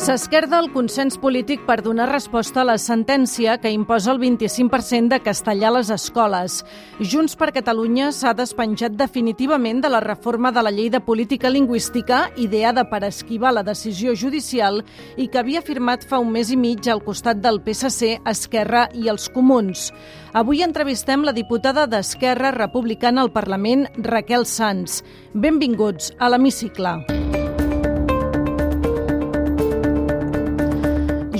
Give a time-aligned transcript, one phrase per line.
[0.00, 5.18] S'esquerda el consens polític per donar resposta a la sentència que imposa el 25% de
[5.20, 6.62] castellà a les escoles.
[7.04, 12.22] Junts per Catalunya s'ha despenjat definitivament de la reforma de la llei de política lingüística
[12.40, 14.80] ideada per esquivar la decisió judicial
[15.20, 19.12] i que havia firmat fa un mes i mig al costat del PSC, Esquerra i
[19.12, 19.90] els Comuns.
[20.32, 25.02] Avui entrevistem la diputada d'Esquerra Republicana al Parlament, Raquel Sanz.
[25.34, 27.02] Benvinguts a l'Hemicicle.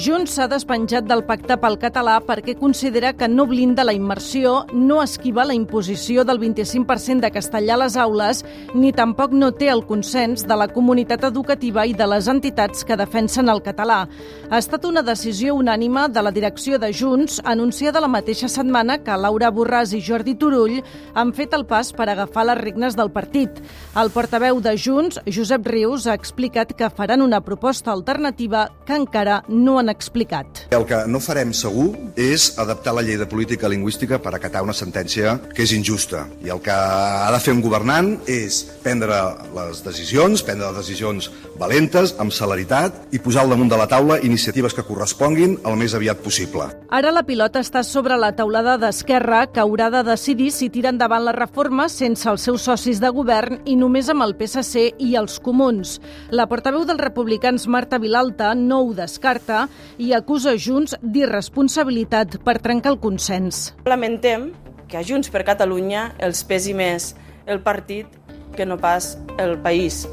[0.01, 5.03] Junts s'ha despenjat del pacte pel català perquè considera que no blinda la immersió, no
[5.03, 8.41] esquiva la imposició del 25% de castellà a les aules,
[8.73, 12.97] ni tampoc no té el consens de la comunitat educativa i de les entitats que
[12.97, 14.07] defensen el català.
[14.49, 19.19] Ha estat una decisió unànima de la direcció de Junts, anunciada la mateixa setmana que
[19.21, 20.80] Laura Borràs i Jordi Turull
[21.13, 23.61] han fet el pas per agafar les regnes del partit.
[24.01, 29.43] El portaveu de Junts, Josep Rius, ha explicat que faran una proposta alternativa que encara
[29.49, 30.65] no han explicat.
[30.74, 34.77] El que no farem segur és adaptar la llei de política lingüística per acatar una
[34.77, 36.27] sentència que és injusta.
[36.45, 39.21] I el que ha de fer un governant és prendre
[39.57, 41.30] les decisions, prendre les decisions
[41.61, 45.95] valentes, amb celeritat, i posar al damunt de la taula iniciatives que corresponguin el més
[45.96, 46.71] aviat possible.
[46.88, 51.24] Ara la pilota està sobre la taulada d'Esquerra, que haurà de decidir si tira endavant
[51.27, 55.38] la reforma sense els seus socis de govern i només amb el PSC i els
[55.43, 55.99] comuns.
[56.30, 59.66] La portaveu dels republicans, Marta Vilalta, no ho descarta
[59.99, 63.71] i acusa Junts d'irresponsabilitat per trencar el consens.
[63.85, 64.50] Lamentem
[64.91, 67.15] que a Junts per Catalunya els pesi més
[67.47, 68.06] el partit
[68.56, 70.05] que no pas el país.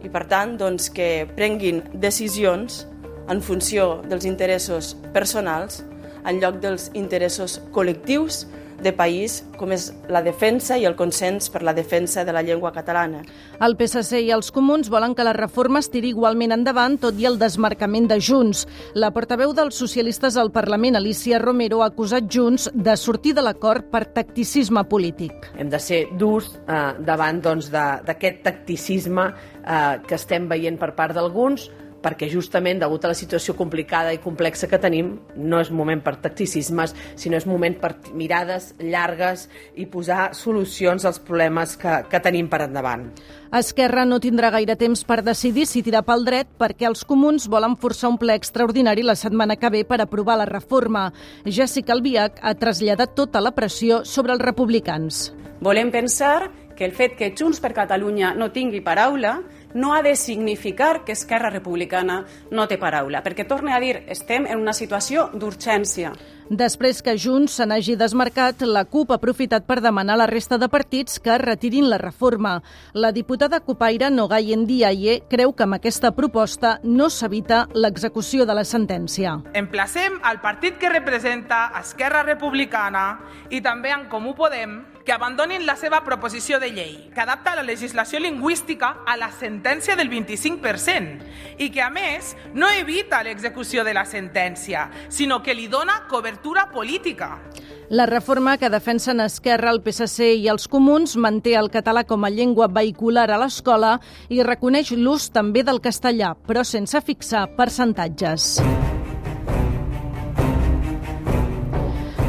[0.00, 2.84] I per tant, doncs, que prenguin decisions
[3.30, 5.82] en funció dels interessos personals
[6.26, 8.44] en lloc dels interessos col·lectius
[8.82, 12.72] de país, com és la defensa i el consens per la defensa de la llengua
[12.72, 13.22] catalana.
[13.60, 17.28] El PSC i els comuns volen que la reforma es tiri igualment endavant, tot i
[17.28, 18.66] el desmarcament de Junts.
[18.94, 23.90] La portaveu dels socialistes al Parlament, Alicia Romero, ha acusat Junts de sortir de l'acord
[23.92, 25.50] per tacticisme polític.
[25.58, 30.94] Hem de ser durs eh, davant doncs, d'aquest doncs, tacticisme eh, que estem veient per
[30.96, 31.68] part d'alguns,
[32.02, 36.16] perquè justament, degut a la situació complicada i complexa que tenim, no és moment per
[36.22, 42.48] tacticismes, sinó és moment per mirades llargues i posar solucions als problemes que, que tenim
[42.50, 43.10] per endavant.
[43.56, 47.74] Esquerra no tindrà gaire temps per decidir si tirar pel dret perquè els comuns volen
[47.80, 51.08] forçar un ple extraordinari la setmana que ve per aprovar la reforma.
[51.44, 55.30] Jessica Albiach ha traslladat tota la pressió sobre els republicans.
[55.60, 59.34] Volem pensar que el fet que Junts per Catalunya no tingui paraula
[59.74, 64.46] no ha de significar que Esquerra Republicana no té paraula, perquè, torne a dir, estem
[64.46, 66.12] en una situació d'urgència.
[66.50, 70.58] Després que Junts se n'hagi desmarcat, la CUP ha aprofitat per demanar a la resta
[70.58, 72.56] de partits que retirin la reforma.
[72.92, 78.66] La diputada copaire Nogai Ndiaye creu que amb aquesta proposta no s'evita l'execució de la
[78.66, 79.36] sentència.
[79.54, 85.74] Emplacem al partit que representa Esquerra Republicana i també en Comú Podem que abandonin la
[85.74, 91.66] seva proposició de llei, que adapta la legislació lingüística a la sentència del 25% i
[91.74, 97.40] que, a més, no evita l'execució de la sentència, sinó que li dona cobertura política.
[97.90, 102.30] La reforma que defensen Esquerra, el PSC i els comuns manté el català com a
[102.30, 103.96] llengua vehicular a l'escola
[104.30, 108.60] i reconeix l'ús també del castellà, però sense fixar percentatges.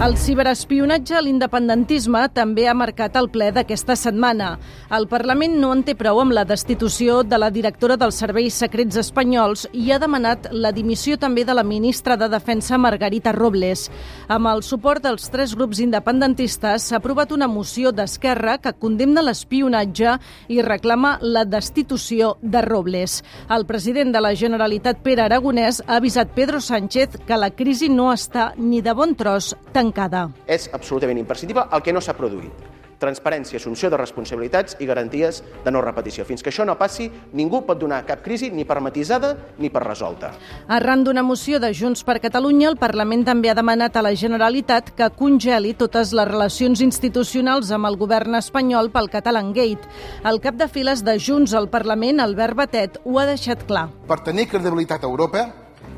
[0.01, 4.55] El ciberespionatge a l'independentisme també ha marcat el ple d'aquesta setmana.
[4.97, 8.97] El Parlament no en té prou amb la destitució de la directora dels Serveis Secrets
[8.97, 13.91] Espanyols i ha demanat la dimissió també de la ministra de Defensa Margarita Robles.
[14.25, 20.15] Amb el suport dels tres grups independentistes s'ha aprovat una moció d'Esquerra que condemna l'espionatge
[20.49, 23.19] i reclama la destitució de Robles.
[23.53, 28.09] El president de la Generalitat, Pere Aragonès, ha avisat Pedro Sánchez que la crisi no
[28.09, 30.29] està ni de bon tros tancada tancada.
[30.47, 32.69] És absolutament imprescindible el que no s'ha produït
[33.01, 36.21] transparència, assumpció de responsabilitats i garanties de no repetició.
[36.21, 39.81] Fins que això no passi, ningú pot donar cap crisi ni per matisada ni per
[39.87, 40.29] resolta.
[40.69, 44.93] Arran d'una moció de Junts per Catalunya, el Parlament també ha demanat a la Generalitat
[44.93, 49.89] que congeli totes les relacions institucionals amb el govern espanyol pel Catalan Gate.
[50.21, 53.87] El cap de files de Junts al Parlament, Albert Batet, ho ha deixat clar.
[54.05, 55.47] Per tenir credibilitat a Europa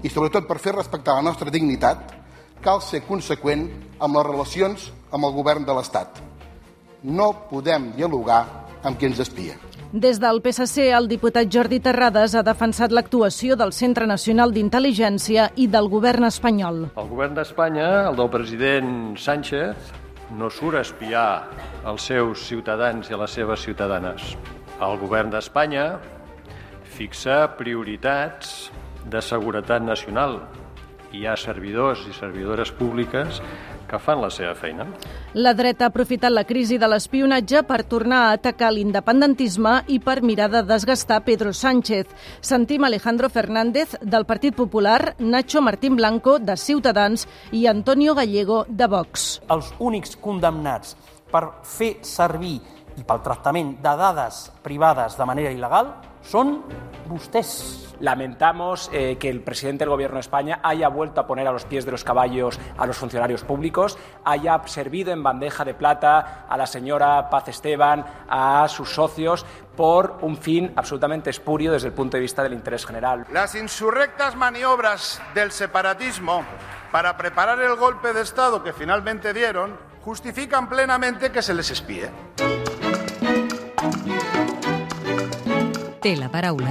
[0.03, 2.22] i sobretot per fer respectar la nostra dignitat,
[2.63, 3.67] cal ser conseqüent
[3.99, 6.19] amb les relacions amb el govern de l'Estat.
[7.03, 8.41] No podem dialogar
[8.83, 9.57] amb qui ens espia.
[9.93, 15.67] Des del PSC, el diputat Jordi Terrades ha defensat l'actuació del Centre Nacional d'Intel·ligència i
[15.69, 16.87] del govern espanyol.
[16.97, 18.89] El govern d'Espanya, el del president
[19.21, 19.91] Sánchez,
[20.33, 21.27] no surt a espiar
[21.85, 24.33] els seus ciutadans i a les seves ciutadanes.
[24.81, 25.85] El govern d'Espanya
[26.97, 28.71] fixa prioritats
[29.05, 30.39] de seguretat nacional.
[31.13, 33.37] Hi ha servidors i servidores públiques
[33.85, 34.87] que fan la seva feina.
[35.37, 40.23] La dreta ha aprofitat la crisi de l'espionatge per tornar a atacar l'independentisme i per
[40.25, 42.09] mirar de desgastar Pedro Sánchez.
[42.41, 48.87] Sentim Alejandro Fernández del Partit Popular, Nacho Martín Blanco de Ciutadans i Antonio Gallego de
[48.87, 49.43] Vox.
[49.53, 50.97] Els únics condemnats
[51.29, 52.57] per fer servir
[52.97, 55.93] i pel tractament de dades privades de manera il·legal
[56.23, 56.63] són
[57.07, 57.93] vostès.
[57.99, 61.65] Lamentamos eh, que el presidente del Gobierno de España haya vuelto a poner a los
[61.65, 66.57] pies de los caballos a los funcionarios públicos, haya servido en bandeja de plata a
[66.57, 72.17] la señora Paz Esteban, a sus socios, por un fin absolutamente espurio desde el punto
[72.17, 73.25] de vista del interés general.
[73.31, 76.43] Las insurrectas maniobras del separatismo
[76.91, 82.11] para preparar el golpe de Estado que finalmente dieron justifican plenamente que se les espíe.
[86.03, 86.67] Té la paraula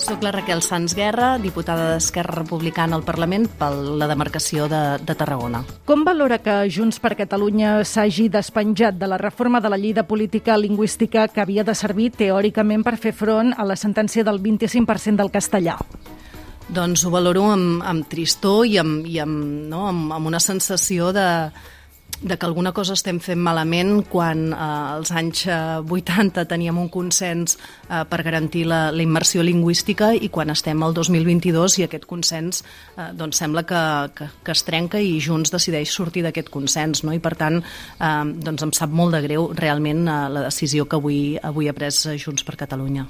[0.00, 3.68] Soc la Raquel Sans Guerra, diputada d'Esquerra Republicana al Parlament per
[4.00, 5.60] la demarcació de, de Tarragona.
[5.84, 10.06] Com valora que Junts per Catalunya s'hagi despenjat de la reforma de la llei de
[10.08, 15.20] política lingüística que havia de servir teòricament per fer front a la sentència del 25%
[15.20, 15.76] del castellà?
[16.72, 21.12] Doncs ho valoro amb, amb tristor i amb, i amb, no, amb, amb una sensació
[21.12, 21.28] de,
[22.22, 26.90] de que alguna cosa estem fent malament quan eh, als anys 80 eh, teníem un
[26.92, 27.56] consens
[27.88, 32.62] eh, per garantir la, la immersió lingüística i quan estem al 2022 i aquest consens
[32.96, 33.82] eh, doncs sembla que,
[34.16, 37.16] que, que es trenca i Junts decideix sortir d'aquest consens no?
[37.16, 41.00] i per tant eh, doncs em sap molt de greu realment eh, la decisió que
[41.00, 43.08] avui, avui ha pres Junts per Catalunya.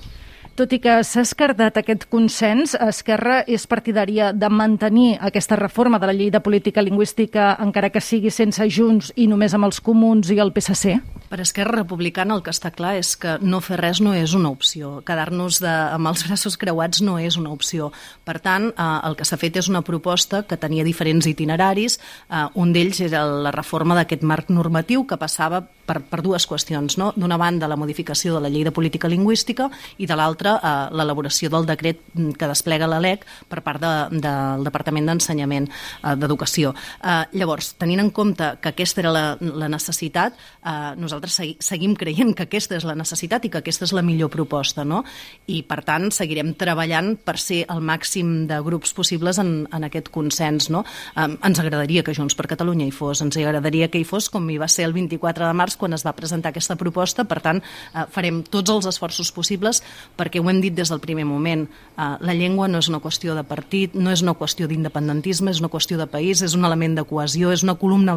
[0.61, 6.11] Tot i que s'ha escardat aquest consens, Esquerra és partidària de mantenir aquesta reforma de
[6.11, 10.29] la llei de política lingüística encara que sigui sense Junts i només amb els comuns
[10.29, 10.99] i el PSC?
[11.31, 14.53] Per Esquerra Republicana el que està clar és que no fer res no és una
[14.53, 14.99] opció.
[15.09, 17.89] Quedar-nos amb els braços creuats no és una opció.
[18.29, 22.01] Per tant, eh, el que s'ha fet és una proposta que tenia diferents itineraris.
[22.29, 26.99] Eh, un d'ells era la reforma d'aquest marc normatiu que passava per, per dues qüestions.
[27.01, 27.13] No?
[27.17, 31.51] D'una banda, la modificació de la llei de política lingüística i de l'altra, eh, l'elaboració
[31.53, 32.03] del decret
[32.39, 36.75] que desplega la LEC per part de, del Departament d'Ensenyament eh, d'Educació.
[37.01, 41.95] Eh, llavors, tenint en compte que aquesta era la, la necessitat, eh, nosaltres nosaltres seguim
[41.99, 45.03] creient que aquesta és la necessitat i que aquesta és la millor proposta, no?
[45.47, 50.11] I, per tant, seguirem treballant per ser el màxim de grups possibles en, en aquest
[50.13, 50.85] consens, no?
[51.17, 54.49] Um, ens agradaria que Junts per Catalunya hi fos, ens agradaria que hi fos com
[54.51, 57.63] hi va ser el 24 de març quan es va presentar aquesta proposta, per tant,
[57.95, 59.83] uh, farem tots els esforços possibles
[60.17, 61.67] perquè ho hem dit des del primer moment,
[61.97, 65.61] uh, la llengua no és una qüestió de partit, no és una qüestió d'independentisme, és
[65.61, 68.17] una qüestió de país, és un element de cohesió, és una columna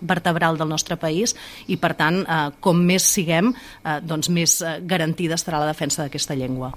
[0.00, 1.36] vertebral del nostre país
[1.66, 3.54] i, per tant, eh, com més siguem,
[3.84, 6.74] eh, doncs més eh, garantida estarà la defensa d'aquesta llengua.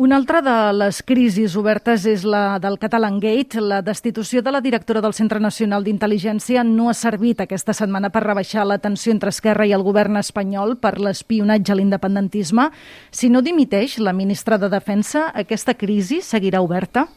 [0.00, 3.60] Una altra de les crisis obertes és la del Catalan Gate.
[3.60, 8.24] La destitució de la directora del Centre Nacional d'Intel·ligència no ha servit aquesta setmana per
[8.24, 12.70] rebaixar la tensió entre Esquerra i el govern espanyol per l'espionatge a l'independentisme.
[13.12, 17.10] Si no dimiteix la ministra de Defensa, aquesta crisi seguirà oberta?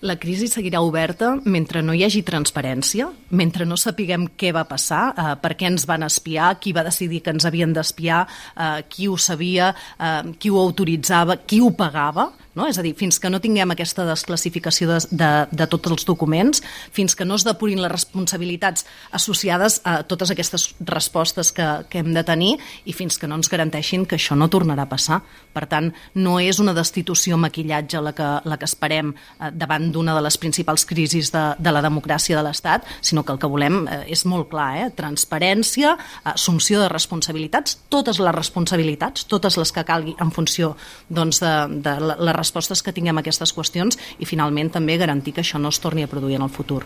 [0.00, 5.00] La crisi seguirà oberta mentre no hi hagi transparència, mentre no sapiguem què va passar,
[5.10, 8.20] eh, per què ens van espiar, qui va decidir que ens havien d'espiar,
[8.54, 12.66] eh, qui ho sabia, eh, qui ho autoritzava, qui ho pagava, no?
[12.68, 16.62] És a dir, fins que no tinguem aquesta desclassificació de, de, de tots els documents,
[16.94, 18.86] fins que no es depurin les responsabilitats
[19.16, 22.54] associades a totes aquestes respostes que, que hem de tenir
[22.88, 25.20] i fins que no ens garanteixin que això no tornarà a passar.
[25.54, 30.16] Per tant, no és una destitució maquillatge la que, la que esperem eh, davant d'una
[30.16, 33.80] de les principals crisis de, de la democràcia de l'Estat, sinó que el que volem
[33.86, 34.88] eh, és molt clar, eh?
[34.98, 35.94] transparència,
[36.28, 40.74] assumpció de responsabilitats, totes les responsabilitats, totes les que calgui en funció
[41.08, 45.34] doncs, de, de la, la respostes que tinguem a aquestes qüestions i finalment també garantir
[45.34, 46.84] que això no es torni a produir en el futur.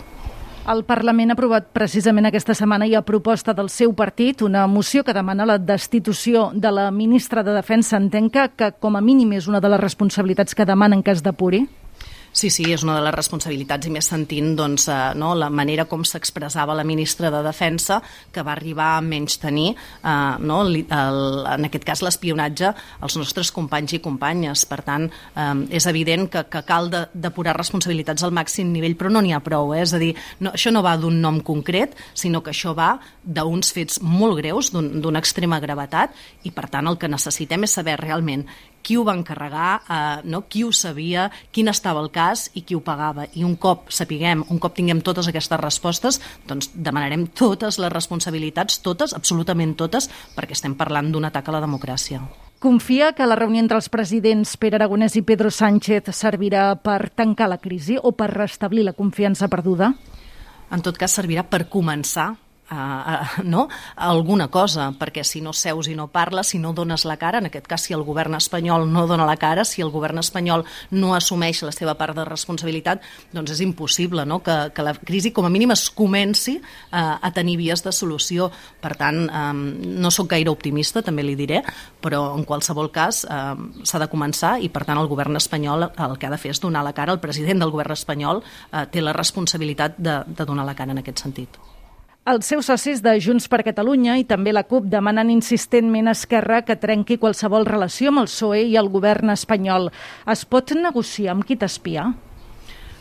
[0.63, 5.03] El Parlament ha aprovat precisament aquesta setmana i a proposta del seu partit una moció
[5.03, 7.99] que demana la destitució de la ministra de Defensa.
[7.99, 11.25] Entenc que, que com a mínim és una de les responsabilitats que demanen que es
[11.27, 11.65] depuri?
[12.33, 15.85] Sí, sí, és una de les responsabilitats i més sentint doncs, eh, no, la manera
[15.85, 17.99] com s'expressava la ministra de Defensa
[18.33, 21.21] que va arribar a menys tenir eh, no, el, el,
[21.53, 22.71] en aquest cas l'espionatge
[23.05, 24.65] als nostres companys i companyes.
[24.65, 25.05] Per tant,
[25.37, 25.47] eh,
[25.77, 29.45] és evident que, que cal de, depurar responsabilitats al màxim nivell, però no n'hi ha
[29.45, 29.75] prou.
[29.77, 29.85] Eh?
[29.85, 33.77] És a dir, no, això no va d'un nom concret, sinó que això va d'uns
[33.77, 36.17] fets molt greus, d'una un, extrema gravetat,
[36.49, 38.49] i per tant el que necessitem és saber realment
[38.83, 40.43] qui ho va encarregar, eh, no?
[40.49, 43.27] qui ho sabia, quin estava el cas i qui ho pagava.
[43.35, 48.83] I un cop sapiguem, un cop tinguem totes aquestes respostes, doncs demanarem totes les responsabilitats,
[48.83, 52.23] totes, absolutament totes, perquè estem parlant d'un atac a la democràcia.
[52.63, 57.49] Confia que la reunió entre els presidents Pere Aragonès i Pedro Sánchez servirà per tancar
[57.51, 59.91] la crisi o per restablir la confiança perduda?
[60.73, 62.31] En tot cas, servirà per començar
[62.73, 63.69] uh, no?
[63.97, 67.51] alguna cosa, perquè si no seus i no parles, si no dones la cara, en
[67.51, 71.15] aquest cas si el govern espanyol no dona la cara, si el govern espanyol no
[71.15, 73.03] assumeix la seva part de responsabilitat,
[73.33, 74.41] doncs és impossible no?
[74.43, 78.51] que, que la crisi com a mínim es comenci uh, a tenir vies de solució.
[78.83, 81.63] Per tant, no sóc gaire optimista, també li diré,
[82.03, 86.17] però en qualsevol cas um, s'ha de començar i per tant el govern espanyol el
[86.19, 89.05] que ha de fer és donar la cara, el president del govern espanyol uh, té
[89.05, 91.61] la responsabilitat de, de donar la cara en aquest sentit.
[92.23, 96.61] Els seus socis de Junts per Catalunya i també la CUP demanen insistentment a Esquerra
[96.63, 99.89] que trenqui qualsevol relació amb el PSOE i el govern espanyol.
[100.31, 102.13] Es pot negociar amb qui t'espia?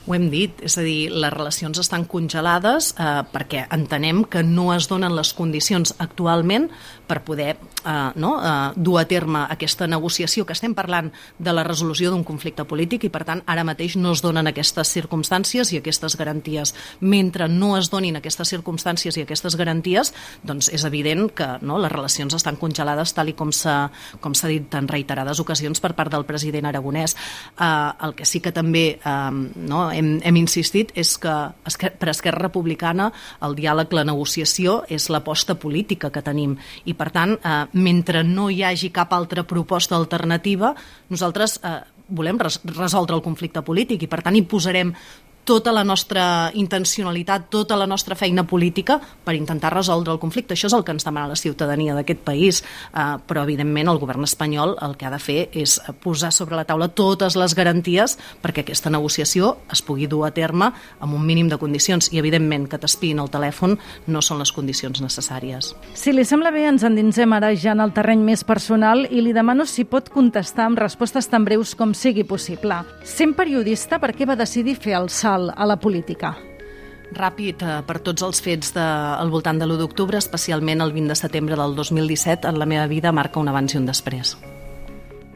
[0.07, 4.71] Ho hem dit, és a dir, les relacions estan congelades eh, perquè entenem que no
[4.73, 6.71] es donen les condicions actualment
[7.05, 7.51] per poder
[7.85, 12.23] eh, no, eh, dur a terme aquesta negociació que estem parlant de la resolució d'un
[12.27, 16.73] conflicte polític i per tant ara mateix no es donen aquestes circumstàncies i aquestes garanties.
[16.99, 21.91] Mentre no es donin aquestes circumstàncies i aquestes garanties, doncs és evident que no, les
[21.91, 23.89] relacions estan congelades tal i com s'ha
[24.47, 27.15] dit en reiterades ocasions per part del president aragonès.
[27.59, 31.35] Eh, el que sí que també eh, no, hem, hem insistit és que
[31.99, 33.11] per Esquerra Republicana
[33.45, 38.49] el diàleg, la negociació és l'aposta política que tenim i per tant, eh, mentre no
[38.49, 40.73] hi hagi cap altra proposta alternativa,
[41.09, 41.79] nosaltres eh,
[42.11, 44.93] volem res resoldre el conflicte polític i per tant hi posarem
[45.43, 50.53] tota la nostra intencionalitat, tota la nostra feina política per intentar resoldre el conflicte.
[50.53, 52.61] Això és el que ens demana la ciutadania d'aquest país,
[52.93, 56.65] eh, però evidentment el govern espanyol el que ha de fer és posar sobre la
[56.65, 61.49] taula totes les garanties perquè aquesta negociació es pugui dur a terme amb un mínim
[61.49, 65.73] de condicions i evidentment que t'espin el telèfon no són les condicions necessàries.
[65.93, 69.33] Si li sembla bé, ens endinsem ara ja en el terreny més personal i li
[69.33, 72.83] demano si pot contestar amb respostes tan breus com sigui possible.
[73.03, 76.35] Sent periodista, per què va decidir fer el salt salt a la política?
[77.11, 81.11] Ràpid eh, per tots els fets de, al voltant de l'1 d'octubre, especialment el 20
[81.11, 84.37] de setembre del 2017, en la meva vida marca un abans i un després.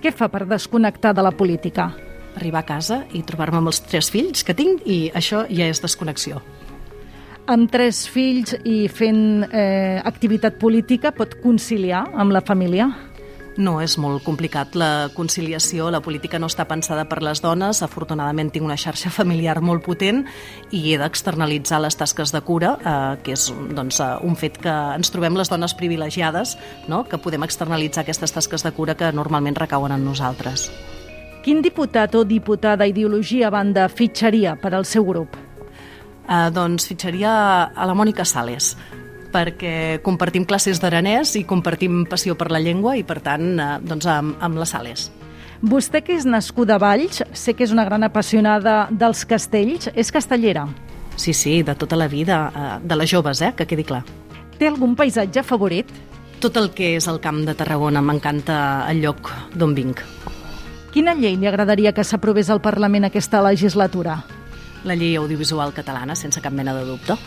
[0.01, 1.89] Què fa per desconnectar de la política?
[2.35, 5.81] Arribar a casa i trobar-me amb els tres fills que tinc i això ja és
[5.83, 6.41] desconnexió.
[7.51, 12.89] Amb tres fills i fent eh, activitat política pot conciliar amb la família?
[13.55, 14.73] No, és molt complicat.
[14.75, 17.79] La conciliació, la política no està pensada per les dones.
[17.85, 20.25] Afortunadament tinc una xarxa familiar molt potent
[20.75, 23.47] i he d'externalitzar les tasques de cura, eh, que és
[23.77, 26.57] doncs, eh, un fet que ens trobem les dones privilegiades,
[26.87, 27.05] no?
[27.05, 30.69] que podem externalitzar aquestes tasques de cura que normalment recauen en nosaltres.
[31.45, 35.37] Quin diputat o diputada ideologia banda fitxaria per al seu grup?
[36.27, 38.75] Eh, doncs fitxaria a la Mònica Sales
[39.35, 44.07] perquè compartim classes d'aranès i compartim passió per la llengua i, per tant, eh, doncs
[44.07, 45.09] amb, amb les sales.
[45.65, 50.11] Vostè, que és nascuda a Valls, sé que és una gran apassionada dels castells, és
[50.11, 50.67] castellera?
[51.15, 54.03] Sí, sí, de tota la vida, eh, de les joves, eh, que quedi clar.
[54.59, 55.91] Té algun paisatge favorit?
[56.39, 60.03] Tot el que és el camp de Tarragona, m'encanta el lloc d'on vinc.
[60.93, 64.21] Quina llei li agradaria que s'aprovés al Parlament aquesta legislatura?
[64.85, 67.17] La llei audiovisual catalana, sense cap mena de dubte.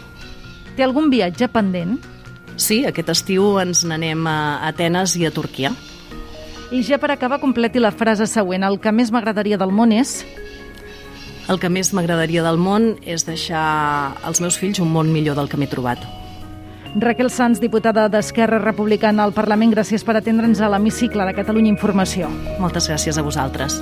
[0.78, 1.97] Té algun viatge pendent?
[2.54, 5.73] Sí, aquest estiu ens n'anem a Atenes i a Turquia.
[6.70, 8.62] I ja per acabar, completi la frase següent.
[8.62, 10.23] El que més m'agradaria del món és...
[11.50, 13.64] El que més m'agradaria del món és deixar
[14.23, 15.99] als meus fills un món millor del que m'he trobat.
[16.94, 22.30] Raquel Sanz, diputada d'Esquerra Republicana al Parlament, gràcies per atendre'ns a l'hemicicle de Catalunya Informació.
[22.62, 23.80] Moltes gràcies a vosaltres.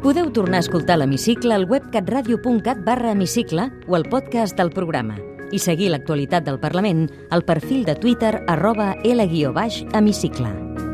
[0.00, 5.18] Podeu tornar a escoltar l'hemicicle al web catradio.cat barra hemicicle o al podcast del programa
[5.50, 10.89] i seguir l'actualitat del Parlament al perfil de Twitter arroba L-hemicicle.